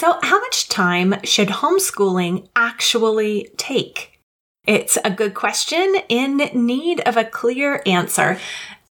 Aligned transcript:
So, 0.00 0.18
how 0.22 0.40
much 0.40 0.70
time 0.70 1.16
should 1.24 1.48
homeschooling 1.48 2.48
actually 2.56 3.50
take? 3.58 4.18
It's 4.66 4.96
a 5.04 5.10
good 5.10 5.34
question 5.34 5.94
in 6.08 6.38
need 6.54 7.00
of 7.00 7.18
a 7.18 7.24
clear 7.24 7.82
answer. 7.84 8.38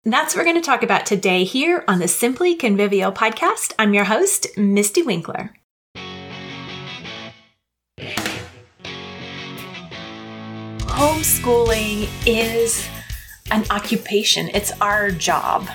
That's 0.05 0.35
what 0.35 0.41
we're 0.41 0.51
going 0.51 0.61
to 0.61 0.65
talk 0.67 0.83
about 0.83 1.07
today 1.07 1.45
here 1.45 1.83
on 1.87 1.97
the 1.97 2.07
Simply 2.07 2.53
Convivial 2.53 3.11
podcast. 3.11 3.73
I'm 3.79 3.95
your 3.95 4.03
host, 4.03 4.49
Mystie 4.55 5.01
Winckler. 5.01 5.49
Homeschooling 10.81 12.07
is 12.27 12.87
an 13.49 13.65
occupation, 13.71 14.51
it's 14.53 14.73
our 14.79 15.09
job 15.09 15.67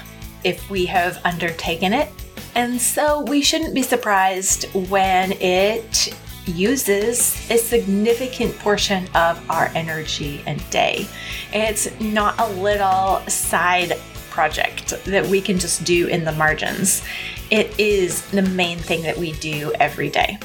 if 0.44 0.70
we 0.70 0.86
have 0.86 1.20
undertaken 1.24 1.92
it. 1.92 2.08
And 2.54 2.80
so 2.80 3.22
we 3.22 3.42
shouldn't 3.42 3.74
be 3.74 3.82
surprised 3.82 4.72
when 4.88 5.32
it 5.32 6.14
uses 6.46 7.50
a 7.50 7.56
significant 7.56 8.56
portion 8.58 9.08
of 9.14 9.42
our 9.50 9.70
energy 9.74 10.42
and 10.46 10.68
day. 10.70 11.06
It's 11.52 11.88
not 12.00 12.38
a 12.38 12.48
little 12.60 13.20
side 13.28 13.98
project 14.30 14.94
that 15.04 15.26
we 15.26 15.40
can 15.40 15.58
just 15.58 15.84
do 15.84 16.06
in 16.06 16.24
the 16.24 16.32
margins. 16.32 17.02
It 17.50 17.78
is 17.78 18.28
the 18.30 18.42
main 18.42 18.78
thing 18.78 19.02
that 19.02 19.16
we 19.16 19.32
do 19.32 19.72
every 19.80 20.10
day. 20.10 20.38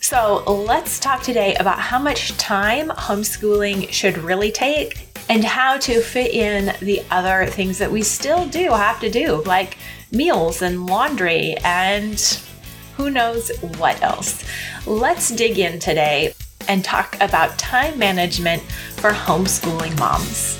So 0.00 0.42
let's 0.44 0.98
talk 0.98 1.22
today 1.22 1.54
about 1.56 1.78
how 1.78 1.98
much 1.98 2.36
time 2.36 2.88
homeschooling 2.88 3.90
should 3.90 4.18
really 4.18 4.50
take 4.50 5.11
and 5.28 5.44
how 5.44 5.78
to 5.78 6.00
fit 6.00 6.32
in 6.32 6.74
the 6.80 7.02
other 7.10 7.46
things 7.46 7.78
that 7.78 7.90
we 7.90 8.02
still 8.02 8.46
do 8.46 8.70
have 8.70 9.00
to 9.00 9.10
do, 9.10 9.42
like 9.44 9.78
meals 10.10 10.62
and 10.62 10.86
laundry 10.86 11.56
and 11.64 12.40
who 12.96 13.10
knows 13.10 13.50
what 13.78 14.02
else. 14.02 14.44
Let's 14.86 15.30
dig 15.30 15.58
in 15.58 15.78
today 15.78 16.34
and 16.68 16.84
talk 16.84 17.16
about 17.20 17.58
time 17.58 17.98
management 17.98 18.62
for 18.62 19.10
homeschooling 19.10 19.98
moms. 19.98 20.58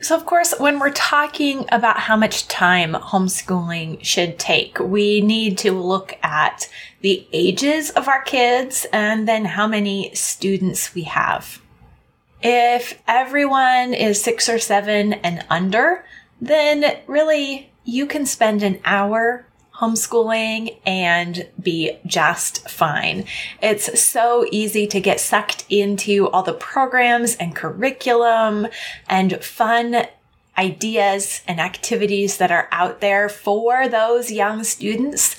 So, 0.00 0.16
of 0.16 0.26
course, 0.26 0.52
when 0.58 0.80
we're 0.80 0.90
talking 0.90 1.64
about 1.70 1.96
how 1.96 2.16
much 2.16 2.48
time 2.48 2.94
homeschooling 2.94 4.02
should 4.04 4.36
take, 4.36 4.80
we 4.80 5.20
need 5.20 5.58
to 5.58 5.70
look 5.70 6.18
at 6.24 6.68
the 7.02 7.24
ages 7.32 7.90
of 7.90 8.08
our 8.08 8.22
kids 8.22 8.84
and 8.92 9.28
then 9.28 9.44
how 9.44 9.68
many 9.68 10.12
students 10.12 10.92
we 10.92 11.02
have. 11.04 11.61
If 12.42 13.00
everyone 13.06 13.94
is 13.94 14.22
six 14.22 14.48
or 14.48 14.58
seven 14.58 15.12
and 15.14 15.44
under, 15.48 16.04
then 16.40 16.98
really 17.06 17.70
you 17.84 18.06
can 18.06 18.26
spend 18.26 18.62
an 18.62 18.80
hour 18.84 19.46
homeschooling 19.76 20.78
and 20.86 21.48
be 21.60 21.98
just 22.06 22.68
fine. 22.68 23.24
It's 23.60 24.00
so 24.00 24.46
easy 24.50 24.86
to 24.88 25.00
get 25.00 25.20
sucked 25.20 25.64
into 25.68 26.28
all 26.28 26.42
the 26.42 26.52
programs 26.52 27.34
and 27.36 27.56
curriculum 27.56 28.68
and 29.08 29.42
fun 29.42 30.06
ideas 30.56 31.42
and 31.48 31.58
activities 31.58 32.36
that 32.36 32.52
are 32.52 32.68
out 32.70 33.00
there 33.00 33.28
for 33.28 33.88
those 33.88 34.30
young 34.30 34.62
students. 34.64 35.36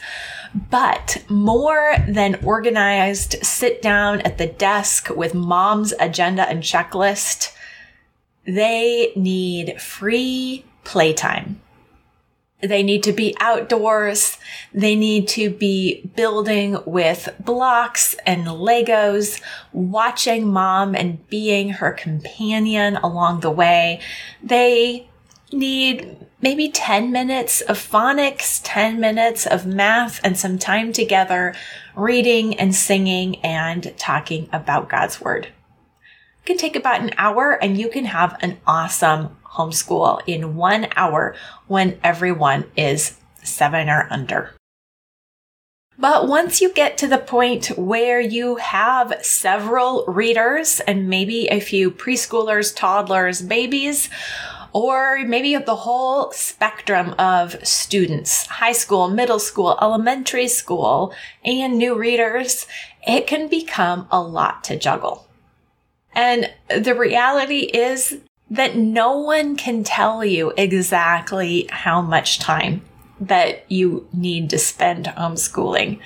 But 0.53 1.23
more 1.29 1.95
than 2.07 2.43
organized 2.43 3.43
sit 3.43 3.81
down 3.81 4.21
at 4.21 4.37
the 4.37 4.47
desk 4.47 5.09
with 5.09 5.33
mom's 5.33 5.93
agenda 5.99 6.47
and 6.47 6.61
checklist, 6.61 7.53
they 8.45 9.13
need 9.15 9.81
free 9.81 10.65
playtime. 10.83 11.61
They 12.61 12.81
need 12.81 13.03
to 13.03 13.11
be 13.11 13.35
outdoors. 13.41 14.37
They 14.73 14.95
need 14.95 15.27
to 15.29 15.49
be 15.49 16.09
building 16.15 16.77
with 16.85 17.29
blocks 17.39 18.15
and 18.25 18.47
Legos, 18.47 19.41
watching 19.73 20.47
mom 20.47 20.95
and 20.95 21.27
being 21.27 21.71
her 21.71 21.91
companion 21.91 22.95
along 22.97 23.41
the 23.41 23.51
way. 23.51 23.99
They 24.41 25.09
need 25.53 26.17
maybe 26.41 26.69
10 26.69 27.11
minutes 27.11 27.61
of 27.61 27.77
phonics, 27.77 28.59
10 28.63 28.99
minutes 28.99 29.45
of 29.45 29.65
math, 29.65 30.19
and 30.23 30.37
some 30.37 30.59
time 30.59 30.91
together 30.91 31.55
reading 31.95 32.59
and 32.59 32.75
singing 32.75 33.37
and 33.37 33.95
talking 33.97 34.49
about 34.51 34.89
God's 34.89 35.21
Word. 35.21 35.45
It 35.45 36.45
can 36.45 36.57
take 36.57 36.75
about 36.75 37.01
an 37.01 37.11
hour 37.17 37.51
and 37.51 37.77
you 37.77 37.89
can 37.89 38.05
have 38.05 38.37
an 38.41 38.59
awesome 38.67 39.37
homeschool 39.45 40.21
in 40.27 40.55
one 40.55 40.87
hour 40.95 41.35
when 41.67 41.99
everyone 42.03 42.65
is 42.75 43.17
seven 43.43 43.89
or 43.89 44.07
under. 44.09 44.53
But 45.97 46.27
once 46.27 46.59
you 46.59 46.73
get 46.73 46.97
to 46.97 47.07
the 47.07 47.19
point 47.19 47.67
where 47.77 48.19
you 48.19 48.55
have 48.55 49.13
several 49.21 50.05
readers 50.07 50.79
and 50.81 51.07
maybe 51.07 51.47
a 51.47 51.59
few 51.59 51.91
preschoolers, 51.91 52.75
toddlers, 52.75 53.41
babies, 53.41 54.09
or 54.73 55.19
maybe 55.25 55.55
the 55.55 55.75
whole 55.75 56.31
spectrum 56.31 57.13
of 57.19 57.55
students, 57.65 58.47
high 58.47 58.71
school, 58.71 59.07
middle 59.07 59.39
school, 59.39 59.77
elementary 59.81 60.47
school, 60.47 61.13
and 61.45 61.77
new 61.77 61.95
readers, 61.95 62.65
it 63.05 63.27
can 63.27 63.47
become 63.47 64.07
a 64.11 64.19
lot 64.19 64.63
to 64.63 64.77
juggle. 64.77 65.27
And 66.15 66.51
the 66.69 66.95
reality 66.95 67.69
is 67.73 68.17
that 68.49 68.75
no 68.75 69.17
one 69.17 69.55
can 69.55 69.83
tell 69.83 70.25
you 70.25 70.53
exactly 70.57 71.67
how 71.69 72.01
much 72.01 72.39
time 72.39 72.83
that 73.19 73.71
you 73.71 74.07
need 74.11 74.49
to 74.49 74.57
spend 74.57 75.05
homeschooling. 75.05 75.99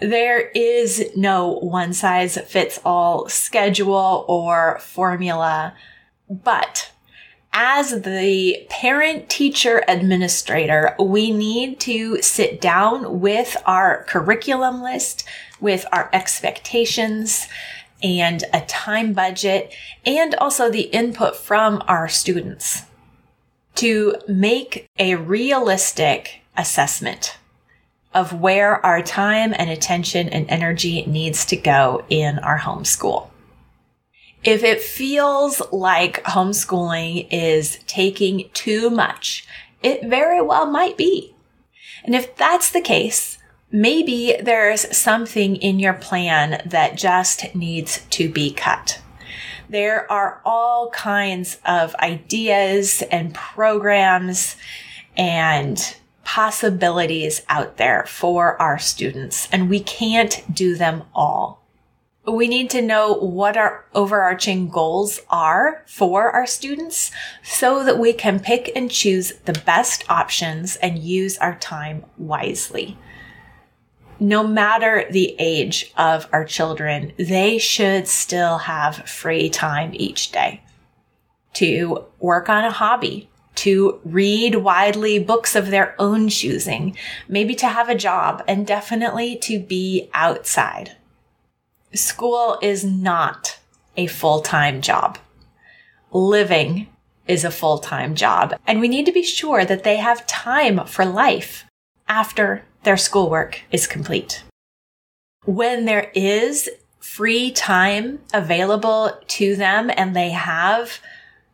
There 0.00 0.48
is 0.50 1.10
no 1.16 1.52
one 1.52 1.92
size 1.92 2.36
fits 2.38 2.80
all 2.84 3.28
schedule 3.28 4.24
or 4.28 4.78
formula, 4.80 5.74
but 6.28 6.90
as 7.54 8.02
the 8.02 8.66
parent 8.68 9.30
teacher 9.30 9.84
administrator, 9.86 10.94
we 10.98 11.30
need 11.30 11.78
to 11.80 12.20
sit 12.20 12.60
down 12.60 13.20
with 13.20 13.56
our 13.64 14.02
curriculum 14.04 14.82
list, 14.82 15.24
with 15.60 15.86
our 15.92 16.10
expectations, 16.12 17.46
and 18.02 18.44
a 18.52 18.60
time 18.62 19.12
budget 19.12 19.72
and 20.04 20.34
also 20.34 20.68
the 20.68 20.82
input 20.82 21.36
from 21.36 21.82
our 21.88 22.08
students 22.08 22.82
to 23.76 24.14
make 24.28 24.86
a 24.98 25.14
realistic 25.14 26.42
assessment 26.56 27.38
of 28.12 28.40
where 28.40 28.84
our 28.84 29.02
time 29.02 29.54
and 29.56 29.70
attention 29.70 30.28
and 30.28 30.48
energy 30.50 31.04
needs 31.06 31.44
to 31.46 31.56
go 31.56 32.04
in 32.08 32.38
our 32.40 32.58
homeschool. 32.58 33.28
If 34.44 34.62
it 34.62 34.82
feels 34.82 35.62
like 35.72 36.22
homeschooling 36.24 37.28
is 37.30 37.78
taking 37.86 38.50
too 38.52 38.90
much, 38.90 39.46
it 39.82 40.04
very 40.04 40.42
well 40.42 40.66
might 40.66 40.98
be. 40.98 41.34
And 42.04 42.14
if 42.14 42.36
that's 42.36 42.70
the 42.70 42.82
case, 42.82 43.38
maybe 43.70 44.36
there's 44.38 44.94
something 44.94 45.56
in 45.56 45.78
your 45.78 45.94
plan 45.94 46.62
that 46.66 46.98
just 46.98 47.54
needs 47.54 48.04
to 48.10 48.28
be 48.28 48.52
cut. 48.52 49.00
There 49.70 50.10
are 50.12 50.42
all 50.44 50.90
kinds 50.90 51.58
of 51.64 51.94
ideas 51.96 53.02
and 53.10 53.34
programs 53.34 54.56
and 55.16 55.96
possibilities 56.22 57.40
out 57.48 57.78
there 57.78 58.04
for 58.06 58.60
our 58.60 58.78
students, 58.78 59.48
and 59.50 59.70
we 59.70 59.80
can't 59.80 60.42
do 60.52 60.76
them 60.76 61.04
all. 61.14 61.63
We 62.26 62.48
need 62.48 62.70
to 62.70 62.80
know 62.80 63.12
what 63.12 63.56
our 63.56 63.84
overarching 63.94 64.68
goals 64.68 65.20
are 65.28 65.82
for 65.86 66.30
our 66.30 66.46
students 66.46 67.10
so 67.42 67.84
that 67.84 67.98
we 67.98 68.12
can 68.12 68.40
pick 68.40 68.72
and 68.74 68.90
choose 68.90 69.34
the 69.44 69.52
best 69.66 70.08
options 70.08 70.76
and 70.76 70.98
use 70.98 71.36
our 71.38 71.56
time 71.56 72.04
wisely 72.16 72.96
no 74.20 74.46
matter 74.46 75.06
the 75.10 75.34
age 75.38 75.92
of 75.96 76.28
our 76.32 76.44
children, 76.44 77.12
they 77.18 77.58
should 77.58 78.08
still 78.08 78.58
have 78.58 79.08
free 79.08 79.50
time 79.50 79.90
each 79.94 80.30
day 80.32 80.62
to 81.54 82.04
work 82.18 82.48
on 82.48 82.64
a 82.64 82.70
hobby, 82.70 83.28
to 83.54 84.00
read 84.04 84.56
widely 84.56 85.18
books 85.18 85.54
of 85.54 85.70
their 85.70 85.94
own 85.98 86.28
choosing, 86.28 86.96
maybe 87.28 87.54
to 87.54 87.68
have 87.68 87.88
a 87.88 87.94
job, 87.94 88.42
and 88.48 88.66
definitely 88.66 89.36
to 89.36 89.58
be 89.58 90.10
outside. 90.12 90.96
School 91.94 92.58
is 92.60 92.84
not 92.84 93.58
a 93.96 94.08
full-time 94.08 94.80
job. 94.80 95.18
Living 96.10 96.88
is 97.28 97.44
a 97.44 97.50
full-time 97.50 98.16
job, 98.16 98.58
and 98.66 98.80
we 98.80 98.88
need 98.88 99.06
to 99.06 99.12
be 99.12 99.22
sure 99.22 99.64
that 99.64 99.84
they 99.84 99.98
have 99.98 100.26
time 100.26 100.84
for 100.86 101.04
life 101.04 101.64
after 102.08 102.64
their 102.82 102.96
schoolwork 102.96 103.62
is 103.70 103.86
complete. 103.86 104.42
When 105.44 105.84
there 105.84 106.10
is 106.14 106.68
free 106.98 107.52
time 107.52 108.20
available 108.32 109.12
to 109.28 109.54
them 109.56 109.90
and 109.96 110.16
they 110.16 110.30
have 110.30 110.98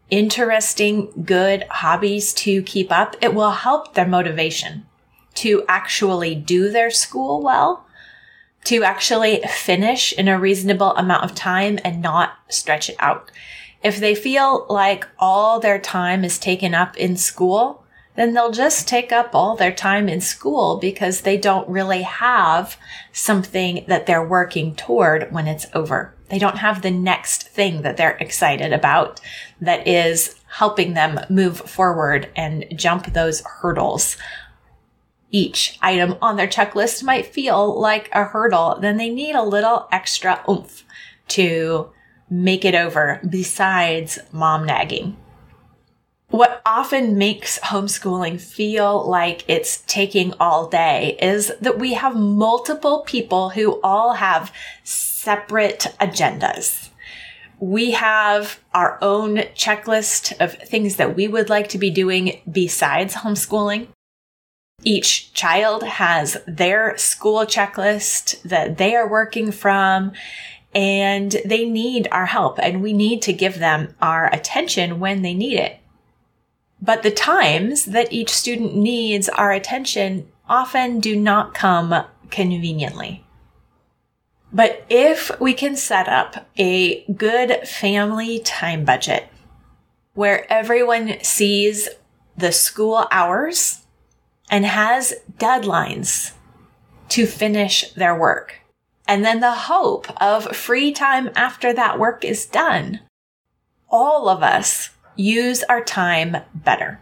interesting, 0.09 1.25
good 1.25 1.65
hobbies 1.71 2.33
to 2.35 2.63
keep 2.63 2.91
up, 2.91 3.15
it 3.21 3.35
will 3.35 3.51
help 3.51 3.95
their 3.95 4.07
motivation. 4.07 4.87
to 5.33 5.65
actually 5.69 6.35
do 6.35 6.71
their 6.71 6.91
school 6.91 7.43
well, 7.43 7.87
to 8.65 8.85
actually 8.85 9.41
finish 9.49 10.13
in 10.13 10.29
a 10.29 10.39
reasonable 10.39 10.95
amount 10.97 11.25
of 11.25 11.35
time 11.35 11.79
and 11.85 12.03
not 12.03 12.35
stretch 12.49 12.91
it 12.91 12.97
out. 12.99 13.31
If 13.83 13.99
they 13.99 14.15
feel 14.15 14.67
like 14.69 15.07
all 15.19 15.59
their 15.59 15.79
time 15.79 16.25
is 16.25 16.39
taken 16.39 16.75
up 16.75 16.97
in 16.97 17.17
school, 17.17 17.85
then 18.17 18.35
they'll 18.35 18.51
just 18.51 18.87
take 18.87 19.13
up 19.13 19.35
all 19.35 19.57
their 19.57 19.73
time 19.73 20.09
in 20.09 20.21
school 20.21 20.77
because 20.77 21.23
they 21.23 21.39
don't 21.39 21.69
really 21.69 22.03
have 22.03 22.77
something 23.13 23.85
that 23.89 24.07
they're 24.07 24.27
working 24.27 24.75
toward 24.75 25.33
when 25.33 25.47
it's 25.47 25.67
over. 25.75 26.15
They 26.29 26.39
don't 26.39 26.59
have 26.59 26.83
the 26.83 26.91
next 26.91 27.49
thing 27.49 27.83
that 27.83 27.97
they're 27.97 28.19
excited 28.19 28.73
about 28.73 29.21
that 29.61 29.87
is 29.87 30.37
helping 30.49 30.95
them 30.95 31.21
move 31.31 31.59
forward 31.59 32.29
and 32.37 32.67
jump 32.77 33.13
those 33.13 33.41
hurdles. 33.41 34.17
Each 35.31 35.79
item 35.81 36.17
on 36.21 36.37
their 36.37 36.49
checklist 36.49 37.03
might 37.03 37.27
feel 37.27 37.79
like 37.81 38.09
a 38.13 38.25
hurdle, 38.25 38.79
then 38.81 38.97
they 38.97 39.11
need 39.11 39.35
a 39.35 39.43
little 39.43 39.89
extra 39.93 40.43
oomph 40.49 40.85
to 41.29 41.91
make 42.29 42.65
it 42.65 42.75
over 42.75 43.21
besides 43.29 44.19
mom 44.33 44.67
nagging. 44.67 45.17
What 46.29 46.63
often 46.65 47.19
makes 47.19 47.59
homeschooling 47.59 48.41
feel 48.41 49.09
like 49.09 49.45
it's 49.49 49.83
taking 49.89 50.33
all 50.39 50.69
day 50.69 51.19
is 51.21 51.53
that 51.61 51.79
we 51.79 51.95
have 51.95 52.15
multiple 52.15 53.03
people 53.05 53.51
who 53.51 53.81
all 53.83 54.15
have 54.15 54.53
separate 54.85 55.89
agendas. 56.01 56.91
We 57.59 57.91
have 57.91 58.61
our 58.73 58.97
own 59.03 59.39
checklist 59.57 60.41
of 60.41 60.55
things 60.55 60.97
that 60.97 61.17
we 61.17 61.27
would 61.27 61.51
like 61.51 61.69
to 61.71 61.79
be 61.79 61.91
doing 61.91 62.41
besides 62.51 63.17
homeschooling. 63.17 63.89
Each 64.83 65.33
child 65.35 65.83
has 65.83 66.39
their 66.47 66.97
school 66.97 67.41
checklist 67.41 68.41
that 68.43 68.79
they 68.79 68.95
are 68.97 69.09
working 69.09 69.53
from 69.53 70.13
and 70.75 71.37
they 71.45 71.69
need 71.69 72.09
our 72.13 72.27
help 72.27 72.59
and 72.59 72.83
we 72.83 72.93
need 72.93 73.23
to 73.23 73.33
give 73.33 73.59
them 73.59 73.95
our 74.01 74.33
attention 74.33 75.01
when 75.01 75.23
they 75.23 75.35
need 75.35 75.59
it. 75.59 75.81
But 76.81 77.03
the 77.03 77.11
times 77.11 77.87
that 77.87 78.13
each 78.13 78.31
student 78.31 78.75
needs 78.75 79.29
our 79.29 79.53
attention 79.53 80.29
often 80.49 81.01
do 81.01 81.15
not 81.15 81.53
come 81.53 82.05
conveniently. 82.31 83.25
But 84.53 84.85
if 84.89 85.31
we 85.41 85.55
can 85.55 85.77
set 85.77 86.09
up 86.09 86.49
a 86.57 87.05
good 87.13 87.69
family 87.69 88.41
time 88.41 88.85
budget 88.85 89.29
where 90.15 90.51
everyone 90.53 91.23
sees 91.23 91.89
the 92.37 92.51
school 92.51 93.07
hours 93.11 93.80
and 94.51 94.67
has 94.67 95.15
deadlines 95.39 96.33
to 97.09 97.27
finish 97.27 97.91
their 97.93 98.19
work, 98.19 98.61
and 99.07 99.25
then 99.25 99.41
the 99.41 99.55
hope 99.55 100.09
of 100.21 100.55
free 100.55 100.93
time 100.93 101.31
after 101.35 101.73
that 101.73 101.99
work 101.99 102.25
is 102.25 102.45
done, 102.47 103.01
all 103.89 104.29
of 104.29 104.43
us 104.43 104.91
use 105.17 105.63
our 105.65 105.83
time 105.83 106.37
better. 106.55 107.01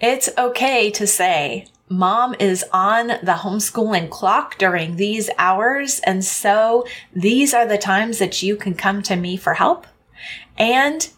It's 0.00 0.28
okay 0.36 0.90
to 0.92 1.06
say, 1.06 1.66
Mom 1.88 2.34
is 2.40 2.64
on 2.72 3.08
the 3.08 3.38
homeschooling 3.42 4.08
clock 4.08 4.56
during 4.58 4.96
these 4.96 5.28
hours, 5.38 6.00
and 6.00 6.24
so 6.24 6.86
these 7.14 7.52
are 7.52 7.66
the 7.66 7.78
times 7.78 8.18
that 8.18 8.42
you 8.42 8.56
can 8.56 8.74
come 8.74 9.02
to 9.02 9.14
me 9.14 9.36
for 9.36 9.54
help. 9.54 9.86
And 10.56 11.08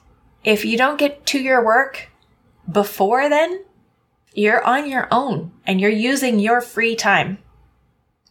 if 0.42 0.64
you 0.64 0.76
don't 0.76 0.98
get 0.98 1.24
to 1.26 1.38
your 1.38 1.64
work 1.64 2.10
before 2.70 3.28
then, 3.28 3.64
you're 4.34 4.64
on 4.64 4.90
your 4.90 5.08
own 5.10 5.52
and 5.64 5.80
you're 5.80 5.90
using 5.90 6.38
your 6.38 6.60
free 6.60 6.96
time. 6.96 7.38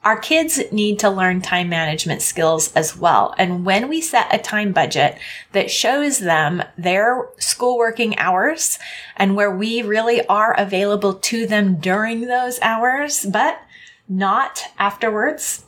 Our 0.04 0.20
kids 0.20 0.60
need 0.70 1.00
to 1.00 1.10
learn 1.10 1.42
time 1.42 1.70
management 1.70 2.22
skills 2.22 2.74
as 2.74 2.98
well. 2.98 3.34
And 3.38 3.64
when 3.64 3.88
we 3.88 4.02
set 4.02 4.34
a 4.34 4.38
time 4.38 4.74
budget 4.74 5.18
that 5.54 5.72
shows 5.72 6.20
them 6.20 6.62
their 6.78 7.30
school 7.38 7.78
working 7.78 8.20
hours 8.20 8.80
and 9.16 9.38
where 9.38 9.56
we 9.56 9.82
really 9.82 10.26
are 10.28 10.54
available 10.60 11.14
to 11.14 11.48
them 11.48 11.78
during 11.78 12.22
those 12.22 12.60
hours, 12.60 13.26
but 13.26 13.62
not 14.10 14.64
afterwards, 14.78 15.64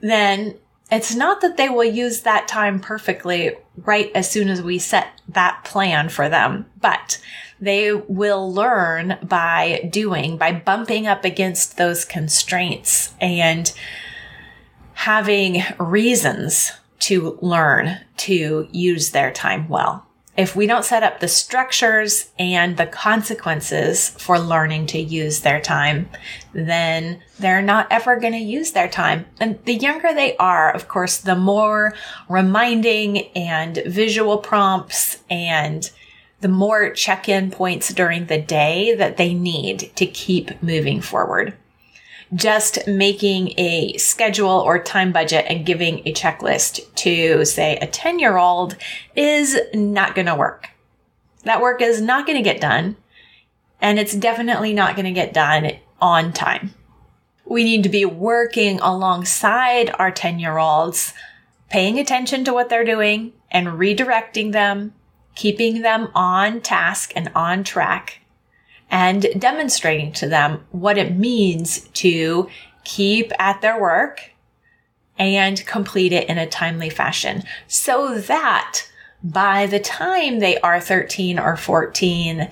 then 0.00 0.56
it's 0.92 1.14
not 1.14 1.40
that 1.40 1.56
they 1.56 1.70
will 1.70 1.84
use 1.84 2.20
that 2.22 2.48
time 2.48 2.80
perfectly 2.80 3.56
right 3.84 4.10
as 4.14 4.30
soon 4.30 4.48
as 4.48 4.62
we 4.62 4.78
set 4.78 5.20
that 5.28 5.62
plan 5.64 6.08
for 6.08 6.28
them, 6.28 6.66
but 6.80 7.20
they 7.60 7.92
will 7.92 8.52
learn 8.52 9.18
by 9.22 9.88
doing, 9.90 10.36
by 10.36 10.52
bumping 10.52 11.06
up 11.06 11.24
against 11.24 11.76
those 11.76 12.04
constraints 12.04 13.14
and 13.20 13.72
having 14.94 15.62
reasons 15.78 16.72
to 17.00 17.38
learn 17.40 17.98
to 18.16 18.68
use 18.72 19.10
their 19.10 19.30
time 19.30 19.68
well. 19.68 20.07
If 20.38 20.54
we 20.54 20.68
don't 20.68 20.84
set 20.84 21.02
up 21.02 21.18
the 21.18 21.26
structures 21.26 22.30
and 22.38 22.76
the 22.76 22.86
consequences 22.86 24.10
for 24.10 24.38
learning 24.38 24.86
to 24.86 24.98
use 25.00 25.40
their 25.40 25.60
time, 25.60 26.08
then 26.52 27.20
they're 27.40 27.60
not 27.60 27.88
ever 27.90 28.20
going 28.20 28.34
to 28.34 28.38
use 28.38 28.70
their 28.70 28.88
time. 28.88 29.26
And 29.40 29.58
the 29.64 29.74
younger 29.74 30.14
they 30.14 30.36
are, 30.36 30.72
of 30.72 30.86
course, 30.86 31.18
the 31.18 31.34
more 31.34 31.92
reminding 32.28 33.36
and 33.36 33.82
visual 33.84 34.38
prompts 34.38 35.18
and 35.28 35.90
the 36.40 36.46
more 36.46 36.90
check 36.90 37.28
in 37.28 37.50
points 37.50 37.92
during 37.92 38.26
the 38.26 38.40
day 38.40 38.94
that 38.94 39.16
they 39.16 39.34
need 39.34 39.90
to 39.96 40.06
keep 40.06 40.62
moving 40.62 41.00
forward. 41.00 41.54
Just 42.34 42.86
making 42.86 43.54
a 43.58 43.96
schedule 43.96 44.48
or 44.48 44.82
time 44.82 45.12
budget 45.12 45.46
and 45.48 45.64
giving 45.64 46.00
a 46.00 46.12
checklist 46.12 46.94
to, 46.96 47.44
say, 47.44 47.76
a 47.76 47.86
10 47.86 48.18
year 48.18 48.36
old 48.36 48.76
is 49.16 49.58
not 49.72 50.14
going 50.14 50.26
to 50.26 50.34
work. 50.34 50.68
That 51.44 51.62
work 51.62 51.80
is 51.80 52.02
not 52.02 52.26
going 52.26 52.36
to 52.36 52.42
get 52.42 52.60
done, 52.60 52.96
and 53.80 53.98
it's 53.98 54.14
definitely 54.14 54.74
not 54.74 54.94
going 54.94 55.06
to 55.06 55.12
get 55.12 55.32
done 55.32 55.70
on 56.00 56.32
time. 56.32 56.74
We 57.46 57.64
need 57.64 57.82
to 57.84 57.88
be 57.88 58.04
working 58.04 58.78
alongside 58.80 59.90
our 59.98 60.10
10 60.10 60.38
year 60.38 60.58
olds, 60.58 61.14
paying 61.70 61.98
attention 61.98 62.44
to 62.44 62.52
what 62.52 62.68
they're 62.68 62.84
doing 62.84 63.32
and 63.50 63.68
redirecting 63.68 64.52
them 64.52 64.92
keeping 65.38 65.82
them 65.82 66.08
on 66.16 66.60
task 66.60 67.12
and 67.14 67.30
on 67.32 67.62
track 67.62 68.18
and 68.90 69.26
demonstrating 69.38 70.12
to 70.12 70.28
them 70.28 70.64
what 70.70 70.98
it 70.98 71.16
means 71.16 71.80
to 71.94 72.48
keep 72.84 73.32
at 73.38 73.60
their 73.60 73.80
work 73.80 74.32
and 75.18 75.64
complete 75.66 76.12
it 76.12 76.28
in 76.28 76.38
a 76.38 76.46
timely 76.46 76.90
fashion. 76.90 77.42
So 77.66 78.18
that 78.18 78.88
by 79.22 79.66
the 79.66 79.80
time 79.80 80.38
they 80.38 80.58
are 80.60 80.80
13 80.80 81.38
or 81.38 81.56
14, 81.56 82.48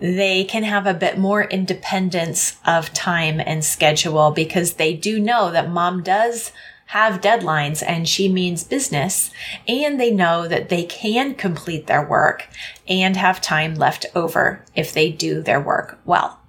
they 0.00 0.44
can 0.44 0.64
have 0.64 0.86
a 0.86 0.94
bit 0.94 1.16
more 1.16 1.44
independence 1.44 2.56
of 2.66 2.92
time 2.92 3.40
and 3.40 3.64
schedule 3.64 4.32
because 4.32 4.74
they 4.74 4.94
do 4.94 5.20
know 5.20 5.50
that 5.50 5.70
mom 5.70 6.02
does 6.02 6.52
have 6.88 7.20
deadlines 7.20 7.82
and 7.86 8.08
she 8.08 8.30
means 8.30 8.64
business 8.64 9.30
and 9.66 10.00
they 10.00 10.10
know 10.10 10.48
that 10.48 10.70
they 10.70 10.84
can 10.84 11.34
complete 11.34 11.86
their 11.86 12.06
work 12.06 12.48
and 12.88 13.14
have 13.14 13.42
time 13.42 13.74
left 13.74 14.06
over 14.14 14.64
if 14.74 14.94
they 14.94 15.12
do 15.12 15.42
their 15.42 15.60
work 15.60 15.98
well. 16.06 16.40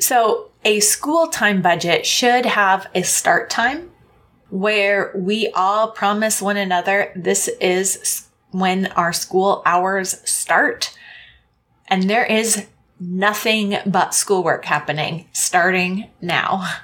So 0.00 0.50
a 0.64 0.80
school 0.80 1.28
time 1.28 1.62
budget 1.62 2.04
should 2.04 2.46
have 2.46 2.88
a 2.96 3.02
start 3.02 3.48
time 3.48 3.92
where 4.50 5.12
we 5.14 5.48
all 5.54 5.92
promise 5.92 6.42
one 6.42 6.56
another 6.56 7.12
this 7.14 7.46
is 7.60 8.26
when 8.50 8.86
our 8.88 9.12
school 9.12 9.62
hours 9.64 10.20
start. 10.28 10.98
And 11.86 12.10
there 12.10 12.26
is 12.26 12.66
nothing 12.98 13.76
but 13.86 14.14
schoolwork 14.14 14.64
happening 14.64 15.28
starting 15.32 16.10
now. 16.20 16.78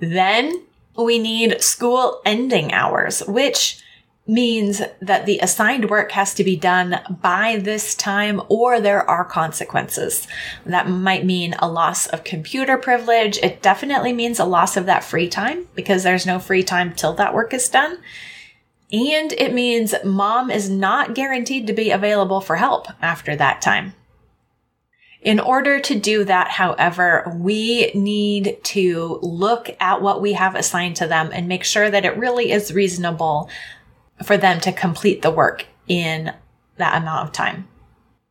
Then 0.00 0.64
we 1.04 1.18
need 1.18 1.62
school 1.62 2.20
ending 2.24 2.72
hours, 2.72 3.20
which 3.26 3.82
means 4.26 4.80
that 5.00 5.26
the 5.26 5.40
assigned 5.40 5.90
work 5.90 6.12
has 6.12 6.32
to 6.34 6.44
be 6.44 6.56
done 6.56 7.00
by 7.20 7.56
this 7.56 7.94
time 7.94 8.40
or 8.48 8.80
there 8.80 9.08
are 9.08 9.24
consequences. 9.24 10.28
That 10.64 10.88
might 10.88 11.24
mean 11.24 11.54
a 11.58 11.68
loss 11.68 12.06
of 12.06 12.22
computer 12.22 12.78
privilege. 12.78 13.38
It 13.38 13.60
definitely 13.60 14.12
means 14.12 14.38
a 14.38 14.44
loss 14.44 14.76
of 14.76 14.86
that 14.86 15.04
free 15.04 15.28
time 15.28 15.66
because 15.74 16.02
there's 16.02 16.26
no 16.26 16.38
free 16.38 16.62
time 16.62 16.94
till 16.94 17.12
that 17.14 17.34
work 17.34 17.52
is 17.52 17.68
done. 17.68 17.98
And 18.92 19.32
it 19.32 19.52
means 19.52 19.94
mom 20.04 20.50
is 20.50 20.68
not 20.70 21.14
guaranteed 21.14 21.66
to 21.66 21.72
be 21.72 21.90
available 21.90 22.40
for 22.40 22.56
help 22.56 22.86
after 23.02 23.36
that 23.36 23.60
time. 23.60 23.94
In 25.22 25.38
order 25.38 25.80
to 25.80 25.98
do 25.98 26.24
that, 26.24 26.48
however, 26.48 27.30
we 27.36 27.90
need 27.94 28.58
to 28.64 29.18
look 29.22 29.68
at 29.78 30.00
what 30.00 30.22
we 30.22 30.32
have 30.32 30.54
assigned 30.54 30.96
to 30.96 31.06
them 31.06 31.30
and 31.32 31.46
make 31.46 31.64
sure 31.64 31.90
that 31.90 32.06
it 32.06 32.16
really 32.16 32.52
is 32.52 32.72
reasonable 32.72 33.50
for 34.24 34.38
them 34.38 34.60
to 34.60 34.72
complete 34.72 35.20
the 35.20 35.30
work 35.30 35.66
in 35.86 36.32
that 36.78 37.00
amount 37.00 37.28
of 37.28 37.32
time. 37.32 37.68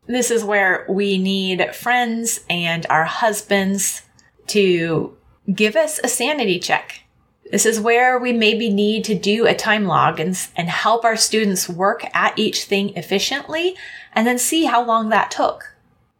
This 0.07 0.31
is 0.31 0.43
where 0.43 0.87
we 0.89 1.19
need 1.19 1.75
friends 1.75 2.39
and 2.49 2.87
our 2.89 3.05
husbands 3.05 4.01
to 4.47 5.15
give 5.53 5.75
us 5.75 5.99
a 6.03 6.07
sanity 6.07 6.59
check. 6.59 7.03
This 7.51 7.65
is 7.67 7.79
where 7.79 8.17
we 8.17 8.33
maybe 8.33 8.71
need 8.71 9.03
to 9.05 9.15
do 9.15 9.45
a 9.45 9.53
time 9.53 9.85
log 9.85 10.19
and, 10.19 10.35
and 10.55 10.69
help 10.69 11.05
our 11.05 11.15
students 11.15 11.69
work 11.69 12.03
at 12.15 12.37
each 12.37 12.63
thing 12.63 12.95
efficiently 12.95 13.75
and 14.13 14.25
then 14.25 14.39
see 14.39 14.65
how 14.65 14.83
long 14.83 15.09
that 15.09 15.29
took. 15.29 15.68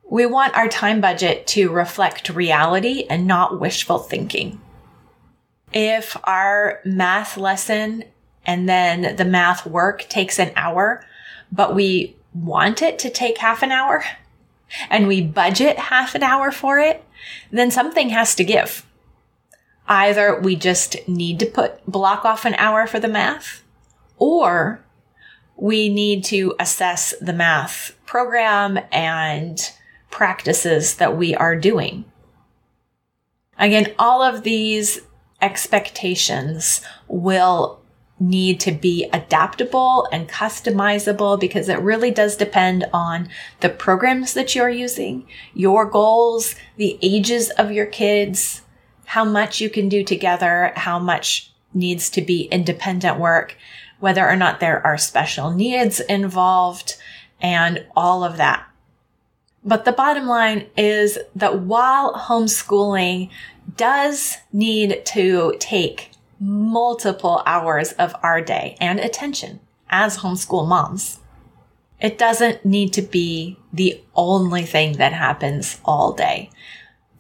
We 0.10 0.26
want 0.26 0.58
our 0.58 0.68
time 0.68 1.02
budget 1.02 1.46
to 1.48 1.70
reflect 1.70 2.30
reality 2.30 3.06
and 3.10 3.28
not 3.28 3.60
wishful 3.60 4.00
thinking. 4.00 4.60
If 5.72 6.18
our 6.24 6.80
math 6.84 7.38
lesson 7.38 8.06
and 8.44 8.68
then 8.68 9.16
the 9.16 9.26
math 9.26 9.68
work 9.68 10.10
takes 10.10 10.40
an 10.40 10.52
hour, 10.56 11.06
but 11.52 11.76
we 11.76 12.16
want 12.34 12.82
it 12.82 12.98
to 13.00 13.10
take 13.12 13.38
half 13.38 13.62
an 13.62 13.72
hour 13.72 14.04
and 14.90 15.08
we 15.08 15.22
budget 15.22 15.78
half 15.78 16.16
an 16.16 16.24
hour 16.24 16.52
for 16.52 16.80
it, 16.80 17.04
then 17.52 17.70
something 17.70 18.10
has 18.10 18.34
to 18.36 18.44
give. 18.44 18.86
Either 19.88 20.40
we 20.40 20.56
just 20.56 21.08
need 21.08 21.40
to 21.40 21.46
put 21.46 21.86
block 21.86 22.26
off 22.26 22.46
an 22.46 22.56
hour 22.56 22.88
for 22.88 23.00
the 23.00 23.08
math 23.08 23.64
or 24.18 24.84
we 25.56 25.88
need 25.90 26.24
to 26.24 26.56
assess 26.60 27.14
the 27.22 27.34
math 27.34 27.96
program 28.06 28.80
and 28.92 29.72
practices 30.10 30.96
that 30.96 31.18
we 31.18 31.36
are 31.36 31.56
doing. 31.56 32.06
Again, 33.58 33.94
all 34.00 34.22
of 34.22 34.44
these 34.44 35.02
expectations 35.42 36.82
will 37.08 37.80
need 38.20 38.60
to 38.60 38.72
be 38.72 39.10
adaptable 39.14 40.08
and 40.12 40.28
customizable 40.28 41.40
because 41.40 41.70
it 41.70 41.80
really 41.80 42.12
does 42.12 42.36
depend 42.36 42.86
on 42.92 43.30
the 43.62 43.70
programs 43.70 44.34
that 44.34 44.56
you're 44.56 44.70
using, 44.70 45.26
your 45.54 45.86
goals, 45.86 46.56
the 46.76 47.00
ages 47.02 47.50
of 47.52 47.72
your 47.72 47.86
kids, 47.86 48.62
how 49.06 49.24
much 49.24 49.62
you 49.62 49.70
can 49.70 49.88
do 49.88 50.04
together, 50.04 50.74
how 50.76 51.00
much 51.00 51.52
needs 51.74 52.10
to 52.10 52.22
be 52.22 52.44
independent 52.44 53.18
work, 53.18 53.56
whether 54.00 54.28
or 54.28 54.36
not 54.36 54.60
there 54.60 54.86
are 54.86 54.98
special 54.98 55.52
needs 55.52 56.00
involved, 56.02 56.96
and 57.42 57.86
all 57.96 58.24
of 58.24 58.38
that. 58.38 58.69
But 59.64 59.86
the 59.86 59.92
bottom 59.92 60.28
line 60.28 60.68
is 60.78 61.20
that 61.36 61.60
while 61.60 62.14
homeschooling 62.16 63.30
does 63.76 64.38
need 64.54 65.06
to 65.08 65.56
take 65.60 66.12
multiple 66.40 67.44
hours 67.46 67.92
of 67.94 68.16
our 68.24 68.42
day 68.42 68.78
and 68.80 69.00
attention 69.00 69.60
as 69.90 70.20
homeschool 70.20 70.68
moms, 70.68 71.20
it 72.00 72.18
doesn't 72.18 72.64
need 72.64 72.94
to 72.94 73.02
be 73.02 73.58
the 73.74 74.02
only 74.16 74.64
thing 74.64 74.94
that 74.94 75.12
happens 75.12 75.82
all 75.84 76.14
day. 76.14 76.50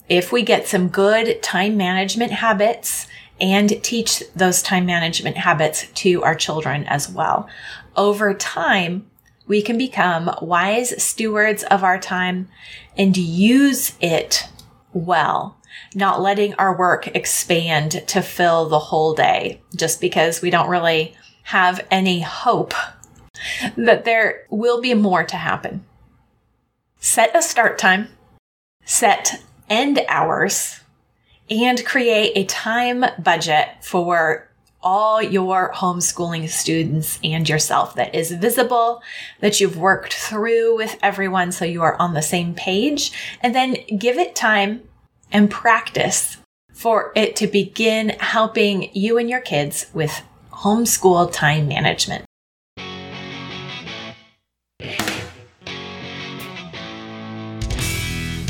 If 0.08 0.32
we 0.32 0.42
get 0.42 0.68
some 0.68 0.88
good 0.88 1.44
time 1.44 1.76
management 1.76 2.32
habits 2.32 3.08
and 3.42 3.84
teach 3.84 4.24
those 4.36 4.62
time 4.62 4.86
management 4.86 5.38
habits 5.38 5.88
to 5.96 6.24
our 6.24 6.36
children 6.36 6.86
as 6.86 7.10
well, 7.10 7.50
over 7.96 8.34
time, 8.34 9.10
we 9.50 9.64
can 9.64 9.78
become 9.78 10.30
wise 10.44 11.04
stewards 11.04 11.64
of 11.64 11.84
our 11.84 12.00
time 12.00 12.48
and 12.96 13.18
use 13.18 13.96
it 14.00 14.48
well, 14.94 15.58
not 15.96 16.22
letting 16.22 16.54
our 16.54 16.78
work 16.78 17.08
expand 17.16 18.08
to 18.08 18.22
fill 18.22 18.70
the 18.70 18.80
whole 18.80 19.16
day 19.16 19.60
just 19.76 20.00
because 20.00 20.42
we 20.42 20.52
don't 20.52 20.70
really 20.70 21.16
have 21.44 21.86
any 21.90 22.22
hope 22.22 22.76
that 23.76 24.06
there 24.06 24.46
will 24.52 24.82
be 24.82 24.94
more 24.94 25.24
to 25.24 25.36
happen. 25.36 25.84
Set 27.00 27.36
a 27.36 27.42
start 27.42 27.80
time, 27.80 28.08
set 28.86 29.42
end 29.68 30.00
hours, 30.08 30.82
and 31.50 31.84
create 31.86 32.34
a 32.36 32.46
time 32.46 33.04
budget 33.18 33.68
for 33.82 34.49
all 34.82 35.22
your 35.22 35.72
homeschooling 35.74 36.48
students 36.50 37.20
and 37.24 37.48
yourself 37.48 37.96
that 37.96 38.16
is 38.16 38.32
visible, 38.32 39.02
that 39.40 39.60
you've 39.60 39.78
worked 39.78 40.14
through 40.14 40.76
with 40.78 40.98
everyone 41.02 41.52
so 41.52 41.66
you 41.66 41.82
are 41.82 41.96
on 42.00 42.14
the 42.14 42.22
same 42.22 42.54
page, 42.54 43.12
and 43.42 43.54
then 43.54 43.76
give 43.98 44.18
it 44.18 44.36
time 44.36 44.82
and 45.32 45.52
practice 45.52 46.38
for 46.74 47.12
it 47.16 47.36
to 47.36 47.48
begin 47.48 48.10
helping 48.20 48.90
you 48.94 49.18
and 49.18 49.30
your 49.30 49.42
kids 49.42 49.88
with 49.94 50.22
homeschool 50.52 51.32
time 51.32 51.68
management. 51.68 52.26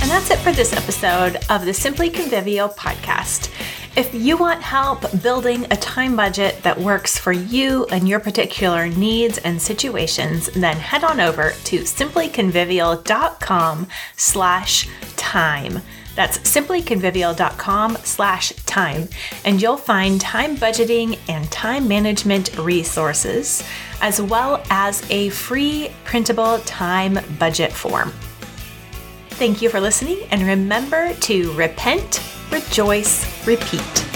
And 0.02 0.10
that's 0.10 0.32
it 0.32 0.40
for 0.40 0.52
this 0.52 0.74
episode 0.74 1.38
of 1.50 1.66
the 1.66 1.74
Simply 1.74 2.10
Convivial 2.10 2.70
podcast. 2.70 3.52
If 3.96 4.14
you 4.14 4.38
want 4.38 4.62
help 4.62 5.04
building 5.24 5.66
a 5.66 5.76
time 5.76 6.16
budget 6.16 6.62
that 6.64 6.80
works 6.80 7.18
for 7.18 7.32
you 7.32 7.86
and 7.86 8.08
your 8.08 8.20
particular 8.20 8.88
needs 8.88 9.40
and 9.40 9.62
situations, 9.62 10.48
then 10.54 10.78
head 10.78 11.04
on 11.04 11.20
over 11.20 11.54
to 11.66 11.80
simplyconvivial.com 11.80 13.88
slash 14.16 14.88
time. 15.18 15.82
That's 16.16 16.38
simplyconvivial.com 16.40 17.98
slash 18.04 18.54
time, 18.66 19.10
and 19.44 19.62
you'll 19.62 19.78
find 19.78 20.22
time 20.22 20.56
budgeting 20.56 21.20
and 21.28 21.50
time 21.52 21.88
management 21.88 22.58
resources, 22.58 23.64
as 24.02 24.22
well 24.22 24.64
as 24.70 25.04
a 25.10 25.30
free 25.30 25.92
printable 26.04 26.60
time 26.60 27.20
budget 27.40 27.72
form. 27.72 28.14
Thank 29.32 29.62
you 29.62 29.70
for 29.70 29.80
listening, 29.80 30.20
and 30.32 30.44
remember 30.44 31.14
to 31.14 31.52
repent 31.54 32.22
rejoice, 32.52 33.29
repeat. 33.46 34.09